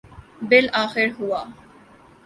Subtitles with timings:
[0.49, 1.41] بالآخر ہوا۔